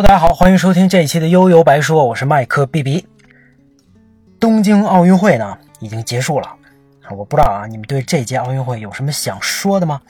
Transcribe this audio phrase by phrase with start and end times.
[0.00, 3.04] 大家好，欢迎收听这一期的悠悠白说，我是麦克 B B。
[4.38, 6.54] 东京奥运会呢已经结束了，
[7.10, 10.00] 我不知道啊，你们对这届奥运会有什么想说的吗？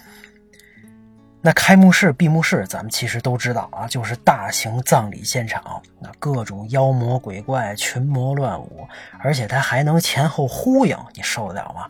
[1.41, 8.87] 那开幕式、闭幕式，咱们其实都知道啊，就是大型葬礼现场，那各种妖魔鬼怪、群魔乱舞，
[9.21, 11.89] 而且它还能前后呼应，你受得了吗？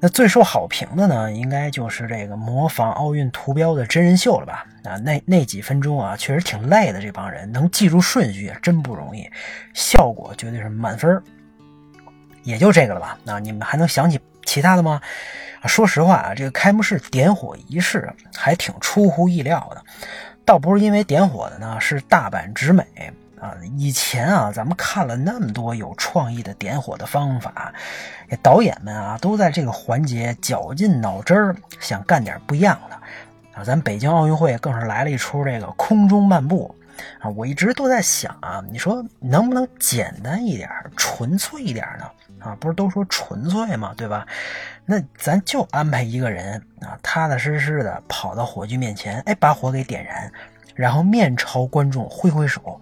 [0.00, 4.66] 那最受好评的呢，应该就是这个模仿奥运图标的真人秀了吧？
[4.84, 7.00] 啊，那那几分钟啊，确实挺累的。
[7.00, 9.30] 这帮人能记住顺序也真不容易，
[9.72, 11.22] 效果绝对是满分
[12.42, 13.18] 也就这个了吧？
[13.24, 15.00] 那你们还能想起其他的吗？
[15.64, 19.82] 说实话啊，这个开幕式点火仪式还挺出乎意料的，
[20.44, 22.84] 倒不是因为点火的呢是大阪直美
[23.44, 23.54] 啊。
[23.76, 27.72] 以前啊，咱们看了那么多有创意的点火的方法，
[28.42, 32.96] 导演们啊都在这个环节绞尽脑汁儿想干点不一样的
[33.60, 33.62] 啊。
[33.62, 36.74] 咱北京奥运会更是来了一出这个空中漫步
[37.20, 42.10] 啊，我一直都在想啊，你说能不能简单一点、纯粹一点呢？
[42.40, 43.94] 啊，不是都说纯粹嘛？
[43.96, 44.26] 对吧？
[44.84, 50.30] 那咱就安排一个人啊，踏踏实实的跑到火炬面前，哎，把火给点燃，
[50.74, 52.78] 然后面朝观众挥挥手，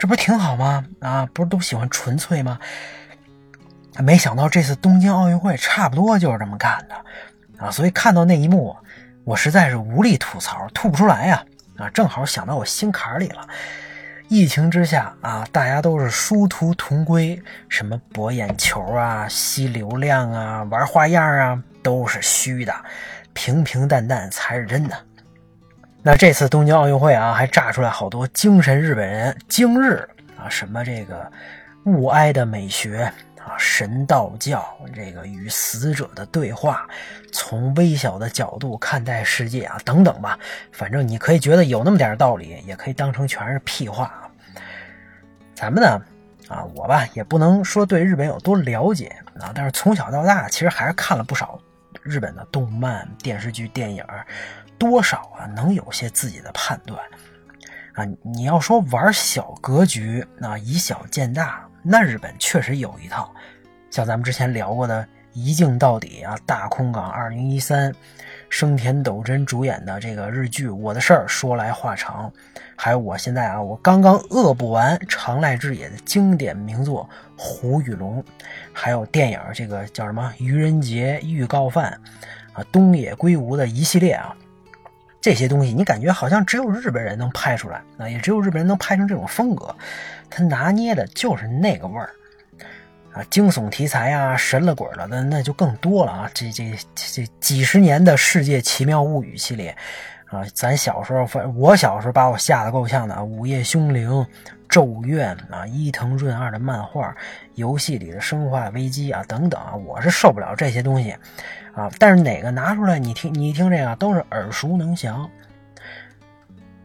[0.00, 0.82] 这不挺好吗？
[1.00, 2.58] 啊，不是都喜欢纯粹吗？
[3.98, 7.70] 没想到这次东京奥运会差不多就是这么干的啊！
[7.70, 8.74] 所以看到那一幕，
[9.24, 11.44] 我实在是无力吐槽，吐不出来呀！
[11.76, 13.46] 啊，正好想到我心坎里了。
[14.28, 22.74] 疫情之下啊，大家都是殊途同归，什么博眼球啊、吸流量啊、玩花样啊，都是虚的，
[23.34, 24.96] 平平淡淡才是真的。
[26.02, 31.30] 那这次东京奥运会啊，还炸出来好多精神日本人，精日啊，什么这个
[31.84, 33.12] 物哀的美学。
[33.40, 34.62] 啊，神道教
[34.94, 36.86] 这个与死者的对话，
[37.32, 40.38] 从微小的角度看待世界啊，等等吧。
[40.72, 44.30] 反正你可以觉得有那么点道理，也可以当成全是屁话。
[45.54, 46.02] 咱们呢，
[46.48, 49.06] 啊，我吧也不能说对日本有多了解
[49.40, 51.58] 啊，但是从小到大，其实还是看了不少
[52.02, 54.04] 日本的动漫、电视剧、电影，
[54.80, 56.98] 多少啊能有些自己的判断。
[57.92, 61.68] 啊，你要说玩小格局，那以小见大。
[61.82, 63.30] 那日本确实有一套，
[63.90, 65.02] 像咱们之前聊过的
[65.32, 67.92] 《一镜到底》啊，《大空港二零一三》，
[68.48, 72.32] 生田斗真主演的这个日剧《我的事儿》，说来话长。
[72.76, 77.08] 还有我现在啊，我刚刚恶补完长濑智也的经典名作
[77.42, 78.22] 《虎与龙》，
[78.72, 81.98] 还有电影这个叫什么《愚人节预告犯》
[82.58, 84.34] 啊，东野圭吾的一系列啊，
[85.20, 89.74] 这些东西你感觉好像只有日本人能拍出来，啊，也只有日本人能拍成这种风格。
[90.30, 92.10] 他拿捏的就是那个味儿
[93.12, 96.30] 啊，惊悚题材啊，神了鬼了的那就更多了啊！
[96.32, 99.76] 这这这几十年的世界奇妙物语系列
[100.30, 104.08] 啊，咱小时候，反我小时候把我吓得够呛的啊，《午夜凶铃》、
[104.68, 107.12] 《咒怨》啊，伊藤润二的漫画、
[107.56, 111.16] 游戏里的《生化危机》啊等等啊，我是受不了这些东西
[111.74, 111.90] 啊！
[111.98, 115.28] 但是哪个拿出来你听，你一听这个都是耳熟能详。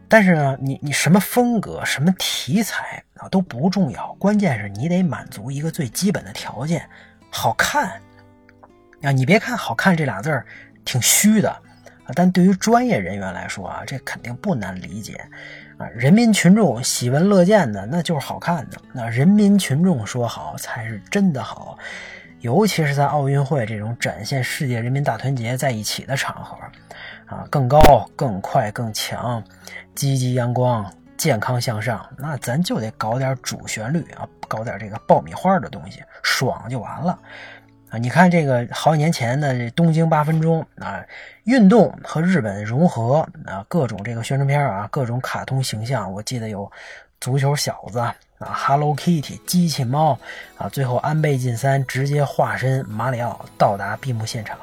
[0.08, 6.84] 但是呢，你你什么风格、什么题材啊都不重要，关键是你得满足一个最基本的条件，
[7.30, 7.90] 好看
[9.02, 9.12] 啊！
[9.12, 10.44] 你别看“好看”这俩字儿
[10.84, 11.56] 挺虚的，
[12.14, 15.14] 但对于专业人员来说啊，这肯定不难理解
[15.78, 15.86] 啊。
[15.88, 18.78] 人民群众喜闻乐见的，那就是好看的。
[18.92, 21.78] 那人民群众说好才是真的好，
[22.40, 26.56] 尤其是在奥运会这种展现世界人民大团结在一起的场合。
[27.26, 29.42] 啊，更高、更快、更强，
[29.96, 37.18] 积极阳光、健康向上，那咱就得搞点主旋律啊，搞点这个爆米花的东西，爽就完了
[37.90, 37.98] 啊！
[37.98, 41.04] 你看这个好几年前的这东京八分钟啊，
[41.44, 46.70] 运动和日本融合啊，各种这个宣传片啊，各种卡通形象，我记得有
[47.20, 50.18] 足球小子啊，Hello Kitty 机器猫
[50.58, 54.58] 啊，最后安倍晋三直接化身马里奥到达闭幕现场。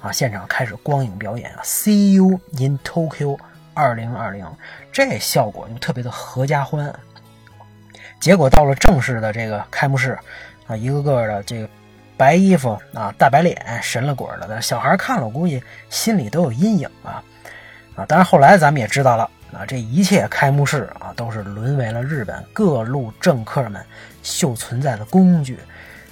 [0.00, 0.12] 啊！
[0.12, 3.36] 现场开始光影表演啊，See you in Tokyo
[3.74, 4.46] 二零二零，
[4.92, 6.94] 这效果就特别的合家欢。
[8.20, 10.16] 结果到了正式的这个开幕式
[10.68, 11.68] 啊，一个个的这个
[12.18, 17.22] 白衣服啊，大白脸，神了鬼了的小孩看了，我估计心里都有阴影啊
[17.94, 18.04] 啊！
[18.06, 23.80] 当然后来咱们也知道了啊，这一切开幕式啊，都是沦为了日本各路政客们
[24.24, 25.58] 秀存在的工具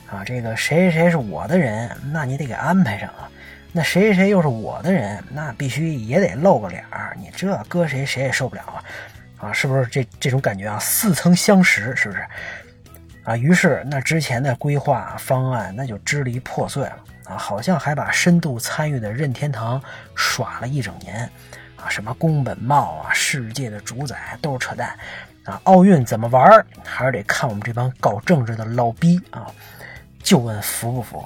[0.08, 0.22] 啊。
[0.24, 3.28] 这个谁谁谁是我的人，那你得给安排上啊。
[3.72, 7.16] 那谁谁谁又是我的人，那必须也得露个脸儿。
[7.20, 8.80] 你这搁谁谁也受不了啊！
[9.48, 10.78] 啊，是不是这这种感觉啊？
[10.78, 12.24] 似曾相识，是不是？
[13.26, 17.36] 啊，于是那之前的规划方案那就支离破碎了啊！
[17.36, 19.82] 好像还把深度参与的任天堂
[20.14, 21.28] 耍了一整年
[21.74, 21.90] 啊！
[21.90, 24.96] 什么宫本茂啊，世界的主宰都是扯淡
[25.44, 29.48] 啊，奥运怎么玩还是得看我们这帮搞政治的老逼啊！
[30.22, 31.24] 就问服不服？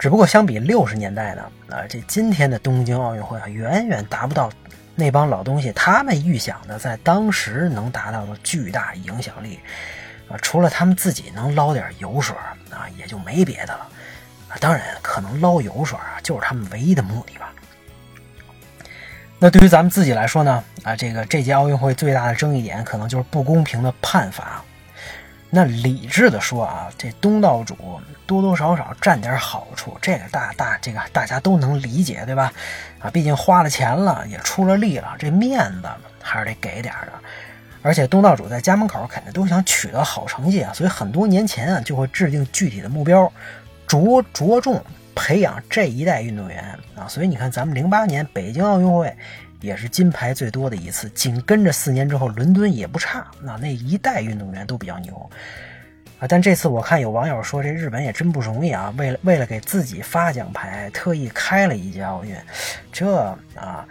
[0.00, 4.50] 只不过相比六十年代呢，啊，这今天的东京奥运会啊，远远达不到
[4.96, 9.60] 那帮老东西他们预想的在当时能达到的巨大影响力
[10.28, 10.36] 啊！
[10.42, 12.34] 除了他们自己能捞点油水
[12.70, 13.86] 啊，也就没别的了
[14.48, 14.56] 啊！
[14.60, 17.52] 当然，可能捞油水啊，就是他们唯一的目的吧。
[19.38, 20.64] 那对于咱们自己来说呢？
[20.82, 24.62] 啊，这个这届奥运会最大的争议点可能就是不公平的判罚。
[25.50, 27.76] 那理智的说啊，这东道主
[28.26, 32.52] 多多少少占点好处，这个大大这个大家都能理解，对吧？
[32.98, 35.88] 啊，毕竟花了钱了，也出了力了，这面子
[36.20, 37.12] 还是得给点的。
[37.84, 43.30] 而且东道主在家门口肯定都想取得好成绩啊，所以很多年前啊就会制定具体的目标，
[43.86, 44.82] 着着重。
[45.16, 49.16] 培养这一代运动员啊，所以你看，咱们零八年北京奥运会
[49.60, 55.30] 也是金牌最多的一次，紧跟着四年之后伦敦也不差，那那一代运动员都比较牛
[56.18, 56.26] 啊。
[56.26, 62.36] 但这次我看有网友说，这日本也真不容易啊，为了为了给自己发奖牌，特意开了一届奥运，
[62.92, 63.86] 这啊，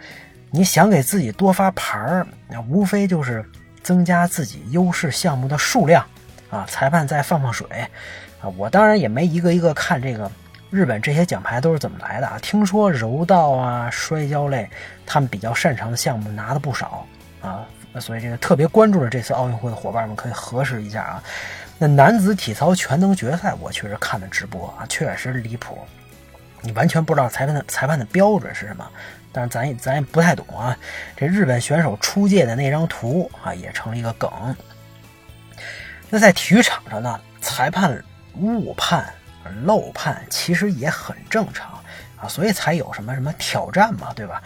[0.50, 3.42] 你想给自己多发牌儿，那无非就是
[3.84, 6.04] 增加自己优势项目的数量
[6.50, 7.68] 啊，裁判再放放水
[8.40, 8.48] 啊。
[8.56, 10.28] 我当然也没一个一个看这个。
[10.70, 12.36] 日本这些奖牌都是怎么来的啊？
[12.42, 14.68] 听说柔道啊、摔跤类，
[15.06, 17.06] 他们比较擅长的项目拿的不少
[17.40, 17.64] 啊，
[18.00, 21.22] 所以这个特别关注了这次奥运会的伙伴们可以核实一下啊。
[21.78, 25.78] 那男子体操全能决赛，我确实看了直播啊，确实离谱，
[26.64, 28.84] 你完全不知道裁判的裁判的标准是什么，
[29.30, 30.76] 但是咱也咱也不太懂啊。
[31.16, 34.28] 这日本选手出界的那张图啊，也成了一个梗。
[36.10, 38.02] 那在体育场上呢，裁判
[38.34, 39.04] 误判。
[39.66, 41.78] 漏判其实也很正常
[42.16, 44.42] 啊，所以才有什么什么挑战嘛，对吧？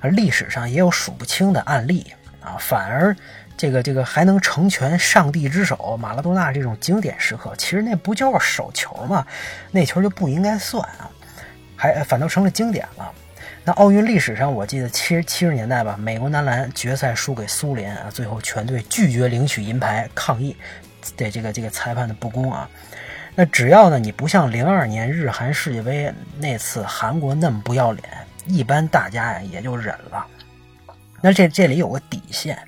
[0.00, 2.12] 而历史上也有数不清的案例
[2.42, 3.16] 啊，反而
[3.56, 9.24] 这个这个还能成全上帝之手，马拉多纳这种经典时刻，其实那不就是手球吗？
[9.70, 11.08] 那球就不应该算啊，
[11.80, 13.10] 还反倒成了经典了。
[13.64, 20.54] 那奥运历史上，我记得七十七十年代吧，美国男篮决赛输给苏联啊，最后全队拒绝领取银牌，抗议
[21.16, 22.68] 对这个这个裁判的不公啊。
[23.34, 28.04] 那只要呢，你不像零二年日韩世界杯那次韩国那么不要脸，
[28.44, 30.26] 一般大家呀也就忍了。
[31.22, 32.58] 那这这里有个底线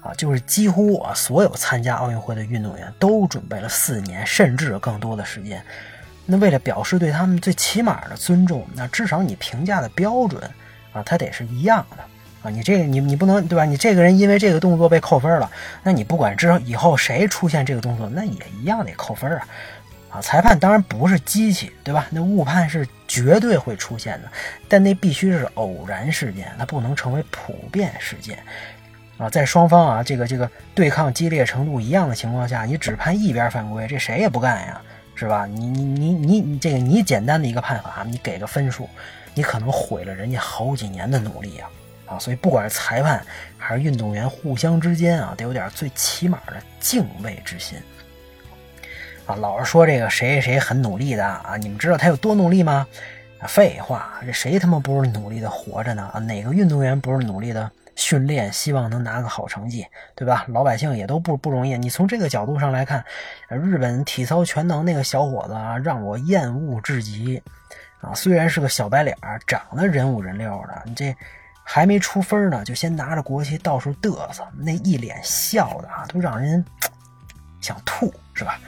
[0.00, 5.62] 啊，就是几乎啊所有参加奥运会的运动员都准备了四年甚至更多的时间。
[6.26, 10.42] 那为了表示对他们最起码的尊重，那至少你评价的标准
[10.92, 12.02] 啊，它得是一样的
[12.42, 12.50] 啊。
[12.50, 13.64] 你这个你你不能对吧？
[13.64, 15.50] 你这个人因为这个动作被扣分了，
[15.82, 19.46] 那你不管之后以后谁出现这个动作，那也一样得扣分啊。
[20.10, 22.06] 啊，裁判当然不是机器，对吧？
[22.10, 24.28] 那误判是绝对会出现的，
[24.68, 28.38] 但那必须是偶然事件，它不能成为普遍事件。
[29.18, 34.80] 啊，在双方啊这个这个对抗激烈程度一样的情况下，你只判一边犯规，这谁也不干呀，
[35.14, 35.46] 是吧？
[35.46, 38.88] 你你你你你这个你简单的一个判罚，你给个分数，
[39.32, 41.70] 你可能毁了人家好几年的努力啊！
[42.06, 43.24] 啊，所以不管是裁判
[43.56, 47.78] 还是运动员，互相之间啊，得有点最起码的敬畏之心。
[49.26, 52.86] 啊，老是说这个谁谁谁很努力的啊，你们知道他有多努力吗？
[53.46, 56.10] 废话，这谁他妈不是努力的活着呢？
[56.12, 60.44] 啊，哪个运动员不是努力的训练，希望能拿个好成绩，对吧？
[60.48, 61.76] 老百姓也都不不容易。
[61.78, 63.04] 你从这个角度上来看，
[63.48, 67.42] 日本体操全能那个小伙子啊，让我厌恶至极
[68.00, 68.12] 啊！
[68.14, 71.14] 虽然是个小白脸，长得人五人六的，你这
[71.62, 76.64] 还没出分呢，就先拿着国旗到处嘚瑟，那一脸笑的啊，都让人
[77.60, 78.60] 想吐，是吧？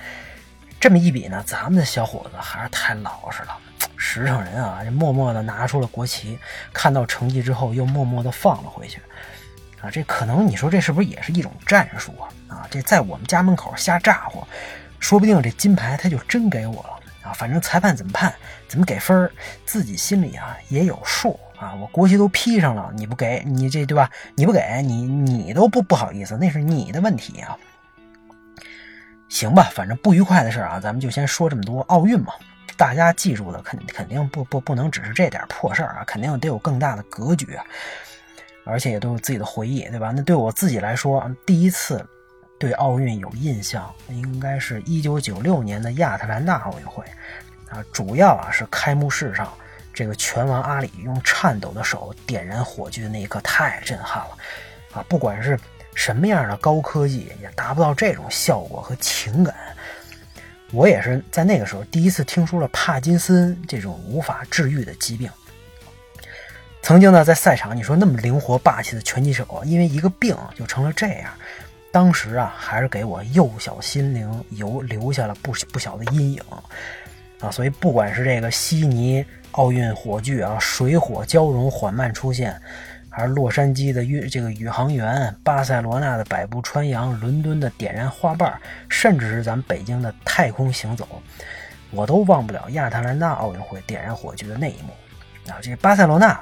[0.87, 3.59] 这么一比呢，咱们的小伙子还是太老实了，
[3.97, 6.39] 实诚人啊，就默默的拿出了国旗，
[6.73, 9.01] 看到成绩之后又默默的放了回去，
[9.81, 12.31] 啊，这可能你说这是不是也是一种战术啊？
[12.59, 14.47] 啊，这在我们家门口瞎咋呼，
[15.01, 17.33] 说不定这金牌他就真给我了啊！
[17.33, 18.33] 反正裁判怎么判，
[18.69, 19.29] 怎么给分
[19.65, 21.75] 自己心里啊也有数啊。
[21.81, 24.09] 我国旗都披上了，你不给你这对吧？
[24.37, 27.59] 你不给你你都不不好意思，那是你的问题啊。
[29.29, 31.81] 行吧，反正不愉快的事啊，咱们就先说这么多。
[31.83, 32.33] 奥运嘛，
[32.77, 37.65] 大家记住的肯肯定不不不能只是这点破事儿啊，肯定得有更大的格局啊，
[38.65, 40.13] 而且也都有自己的回忆，对吧？
[40.15, 42.07] 那对我自己来说，第一次
[42.59, 47.05] 对奥运有印象，应该是一九九六年的亚特兰大奥运会
[47.69, 49.53] 啊，主要啊是开幕式上
[49.93, 54.39] 这个拳王阿里用颤抖的手点燃火炬的那一刻太震撼了
[54.95, 55.59] 啊，不管是。
[55.97, 59.53] 什么样的高科技也达不到这种效果和情感。
[60.71, 65.29] 我也是在那个时候第一次听说了帕金森这种无法治愈的疾病。
[66.83, 71.33] 曾经呢，在赛场，你说那么灵活霸气的拳击手，因为一个病就成了这样，
[71.91, 76.43] 当时啊，还是给我幼小心灵有留下了不不小的阴影
[77.41, 77.51] 啊。
[77.51, 82.61] 所以不管是这个悉尼奥运火炬啊，水火交融缓慢出现，
[83.17, 88.53] 而洛杉矶的运这个宇航员，巴塞罗那的百步穿杨，伦敦的点燃花瓣，
[88.89, 91.09] 甚至是咱们北京的太空行走，
[91.91, 95.57] 我都忘不了亚特兰大奥运会点燃火炬的那一幕啊。
[95.61, 96.39] 这巴塞罗那。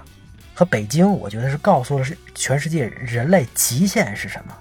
[0.57, 4.57] 和北京，我觉得是告诉了是全世界人类极限是什么。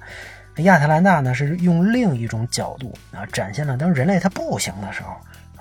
[0.64, 5.16] 亚特兰大呢，是用另一种角度啊，展现了当人类它不行的时候，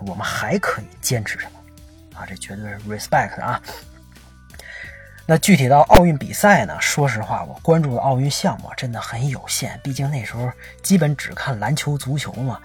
[0.07, 2.25] 我们还可以坚持什么啊？
[2.27, 3.61] 这绝对是 respect 啊。
[5.25, 6.77] 那具体到奥运比赛呢？
[6.81, 10.51] 说实话，我关注的奥运项目真的很有限，毕竟那时候
[10.83, 12.59] 基本只看篮球、足球嘛。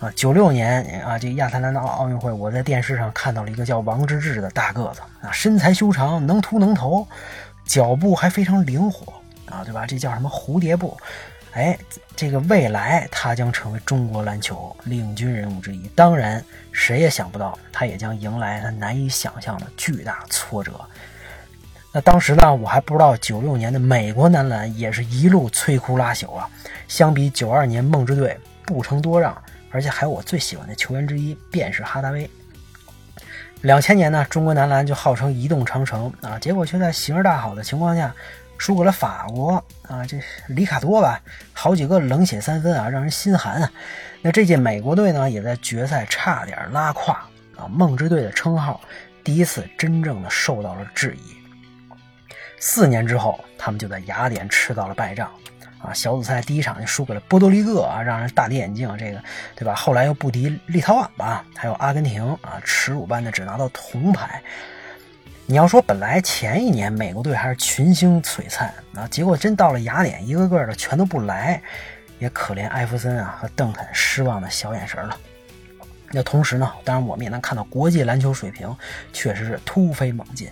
[0.00, 7.06] 啊，九六年啊，这亚特兰大奥运会，我在电视上看到了一个叫王治郅的大个子啊，身材修长，能突能投，
[7.64, 9.12] 脚步还非常灵活
[9.46, 9.86] 啊，对吧？
[9.86, 10.98] 这叫什么蝴蝶步？
[11.52, 11.78] 哎，
[12.16, 15.86] 这个未来他将成为中国篮球领军人物之一。
[15.94, 20.80] 当然，谁也想不到，他也将迎来他难以想象的巨大挫折。
[21.94, 26.48] 那当时呢，我还不知道九六年的美国男篮也是一路摧枯拉朽啊，
[26.88, 29.36] 相比九二年梦之队不成多让。
[29.70, 32.28] 而且还有我最喜欢的球员之一，便是哈达威。
[33.62, 38.14] 两千年呢，中国男篮就号称移动长城啊，结果却在形势大好的情况下
[38.58, 39.52] 输给了法国
[39.88, 40.18] 啊，这
[40.48, 41.18] 里卡多吧，
[41.54, 43.70] 好几个冷血三分啊，让人心寒啊。
[44.20, 47.12] 那这届美国队呢，也在决赛差点拉胯
[47.56, 48.78] 啊，梦之队的称号
[49.24, 51.41] 第一次真正的受到了质疑。
[52.64, 55.28] 四年之后，他们就在雅典吃到了败仗。
[55.80, 58.88] 啊，小组赛第一场就输给了波多黎各啊，让人大跌眼镜。
[58.96, 59.20] 这个，
[59.56, 59.74] 对吧？
[59.74, 64.40] 后来又不敌立陶宛吧，还有阿根廷啊，耻辱般的只拿到铜牌。
[65.44, 71.60] 你要说本来前一年美国队还是群星璀璨啊，结果真到了雅典，一个个的全都不来，
[72.20, 75.18] 也可怜艾弗森啊和邓肯失望的小眼神了。
[76.12, 78.72] 那同时呢，当然我们也能看到国际篮球水平
[79.12, 80.48] 确实是突飞猛进。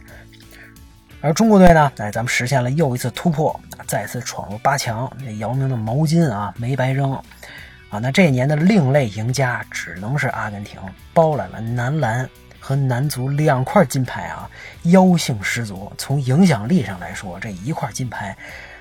[1.22, 5.10] 而中国队呢，哎，咱们实现了又一次突破，再次闯入八强。
[5.22, 7.98] 这姚明的毛巾啊，没白扔啊！
[8.00, 10.80] 那这一年的另类赢家只能是阿根廷，
[11.12, 12.26] 包揽了男篮
[12.58, 14.48] 和男足两块金牌啊，
[14.84, 15.92] 妖性十足。
[15.98, 18.34] 从影响力上来说，这一块金牌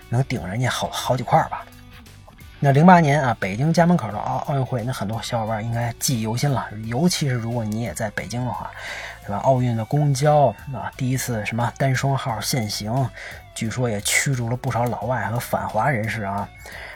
[0.08, 1.66] 能顶人家好好几块吧。
[2.62, 8.72] 那零八年啊，北京家门口的奥奥运会，那很多小伙伴应该记忆犹新了，尤其是如果你也在北京的话。
[9.22, 9.38] 对吧？
[9.44, 13.10] 奥运的公交啊，第一次什么单双号限行，
[13.54, 16.48] 据说也驱逐了不少老外和反华人士啊。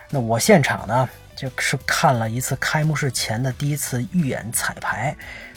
[0.10, 5.16] 那我现场呢，就是看了一次开幕式前的第一次预演彩排，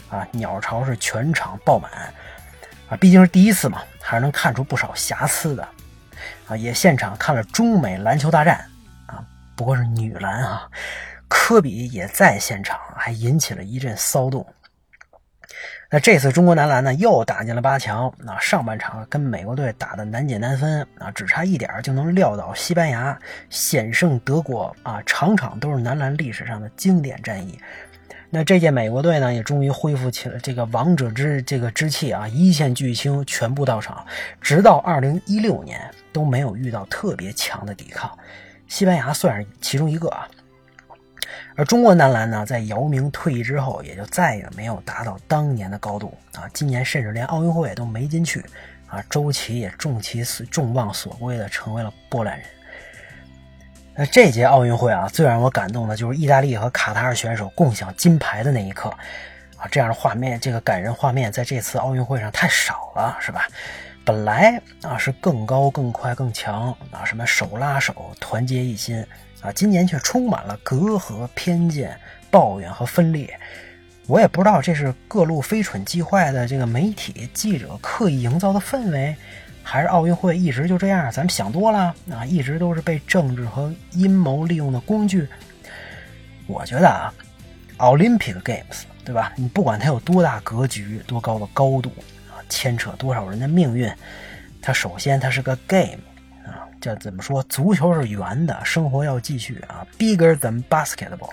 [0.09, 1.91] 啊，鸟巢是全场爆满，
[2.89, 5.67] 啊，毕竟是第一次嘛，还是能看出不少瑕疵的，
[6.47, 8.65] 啊，也现场看了中美篮球大战，
[9.05, 9.23] 啊，
[9.55, 10.67] 不过是女篮啊，
[11.27, 14.45] 科比也在现场，还引起了一阵骚动。
[15.89, 23.17] 那这次中国男篮呢又打进了八强，那上半场跟美国队打的难解难分啊，只差一点就能撂倒西班牙，
[23.49, 27.57] 险胜德国啊，场场都是男篮历史上的经典战役。
[28.29, 34.05] 那这届美国队呢也终于恢复起了这个王者之这个之气啊，一线巨星全部到场，
[34.41, 35.79] 直到二零一六年
[36.11, 38.11] 都没有遇到特别强的抵抗，
[38.67, 40.27] 西班牙算是其中一个啊。
[41.57, 46.47] 而中国男篮呢，在姚明退役之后，也就再也没有达到当年的高度啊！
[46.53, 48.45] 今年甚至连奥运会都没进去
[48.87, 49.03] 啊！
[49.09, 52.47] 周琦也重其众望所归的成为了波兰人。
[53.95, 58.89] 那这届奥运会啊，最让我感动的就是意大利和卡塔尔选手共享金牌的那一刻
[59.57, 59.65] 啊！
[59.71, 63.47] 这样的画面，这个感人画面，在这次奥运会上太少了，是吧？
[64.05, 69.03] 本来啊是更高、更快、更强啊，什么手拉手、团结一心。
[69.41, 71.97] 啊，今年却充满了隔阂、偏见、
[72.31, 73.39] 抱怨和分裂。
[74.07, 79.15] 我也不知道这是各路飞蠢计坏的这个媒体记者刻意营造的氛围，
[79.61, 85.27] 还是奥运会一直就这样，咱们想多了啊，一直都是被政治和阴谋利用的工具。
[86.47, 87.13] 我觉得啊
[87.77, 89.33] ，Olympic Games，对吧？
[89.35, 91.91] 你不管它有多大格局、多高的高度
[92.29, 93.91] 啊，牵扯多少人的命运，
[94.61, 95.99] 它首先它是个 game。
[96.87, 97.43] 这怎么说？
[97.43, 101.31] 足球是圆的，生活要继续啊！Bigger than basketball，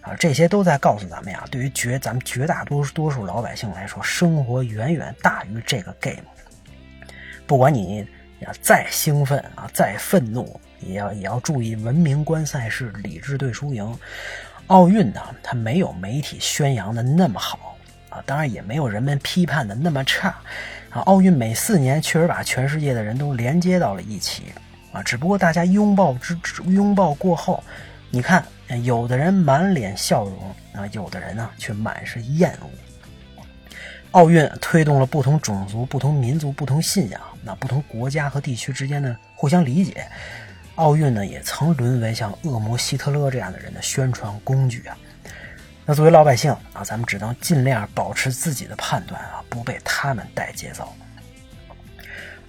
[0.00, 1.44] 啊，这些都在告诉咱们呀。
[1.50, 6.24] 对于绝咱们绝大多数多数老百姓来说，生活远远大于这个 game。
[7.46, 7.98] 不管你
[8.40, 13.94] 呀再兴奋啊，再愤怒，也要也要注意文明观赛事，理智对输赢。
[14.68, 17.76] 奥运呢，它没有媒体宣扬的那么好
[18.08, 20.28] 啊，当然也没有人们批判的那么差
[20.88, 21.02] 啊。
[21.02, 24.44] 奥运每四年确实把全世界的人都连接到了一起。
[24.94, 27.62] 啊，只不过大家拥抱之拥抱过后，
[28.10, 28.46] 你看，
[28.84, 32.70] 有的人满脸笑容啊，有的人呢却满是厌恶。
[34.12, 40.06] 奥运推动了不同种族、不同民族、不同信仰、那不同国家和地区之间的互相理解。
[40.76, 44.96] 奥运呢，也曾沦为像恶魔希特勒这样的人的宣传工具啊。
[45.84, 50.88] 那作为老百姓啊，咱们只能尽量保持自己的判断啊，不被他们带节奏。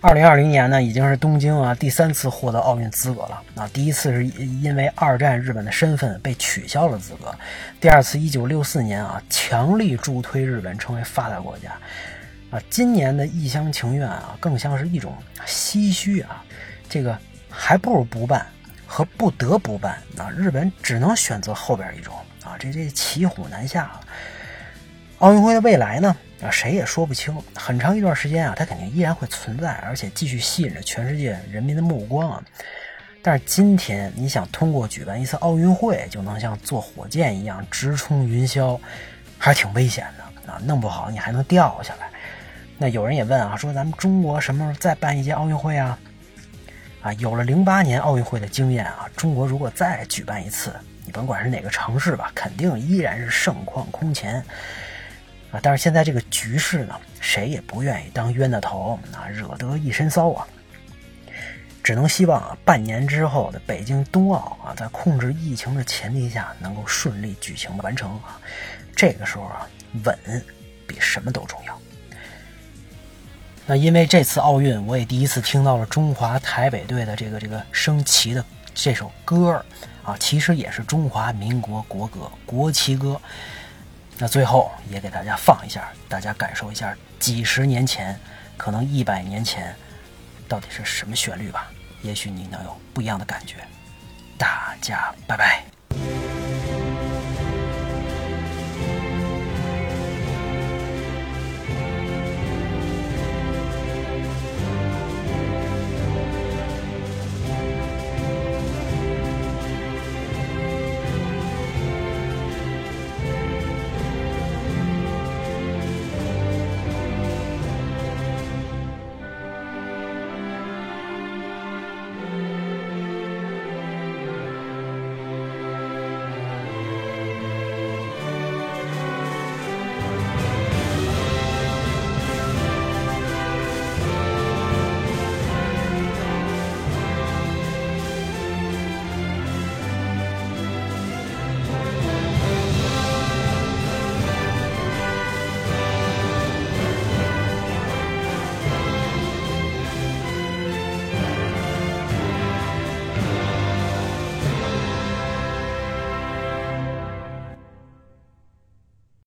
[0.07, 3.67] 二零二零年呢，已经是东京啊第三次获得奥运资格了啊。
[3.73, 7.33] 第一次是因为二战日本的身份被取消了资格，
[7.81, 11.71] 第二次一九六四年啊，强力助推日本成为发达国家
[12.51, 12.61] 啊。
[12.69, 15.11] 今年的一厢情愿啊，更像是一种
[15.43, 16.43] 唏嘘啊，
[16.87, 17.17] 这个。
[17.57, 18.45] 还不如不办
[18.85, 20.29] 和不得不办啊！
[20.35, 24.01] 日本只能选择后边一种啊，这这骑虎难下了。
[25.19, 26.15] 奥运会的未来呢？
[26.41, 27.33] 啊，谁也说不清。
[27.55, 32.43] 很长一段时间啊，它肯定依然会存在，而且继续吸引着全世界人民的目光啊。
[33.21, 38.77] 但是今天，你想通过举办一次奥运会就能像坐火箭一样直冲云霄，
[39.37, 40.59] 还是挺危险的啊！
[40.65, 42.09] 弄不好你还能掉下来。
[42.77, 45.97] 那有人也问啊，说咱们中国什么时候再办一届奥运会啊？
[47.01, 50.73] 啊，有了零八年奥运会的经验啊，中国如果再举办一次，
[51.05, 54.43] 你甭管是哪个城市吧，肯定依然是盛况空前
[55.51, 55.59] 啊。
[55.61, 60.47] 但是现在这个局势呢，谁也不愿意当冤大头啊，惹得一身骚啊。
[61.83, 68.41] 只能希望啊，半年之后的北京冬奥啊，在控制疫情的前提下，能够顺利举行完成啊。
[68.95, 69.67] 这个时候啊，
[70.03, 70.17] 稳
[70.87, 71.79] 比什么都重要。
[73.67, 79.63] 那因为这次奥运，我也第一次听到了中华台北队的这个这个升旗的这首歌
[80.03, 83.09] 啊，其实也是中华民国国歌《国旗歌》。
[84.17, 88.17] 那最后也给大家放一下，大家感受一下几十年前，
[88.57, 89.75] 可能一百年前，
[90.47, 91.69] 到底是什么旋律吧？
[92.01, 93.57] 也许你能有不一样的感觉。
[94.37, 95.74] 大家拜拜。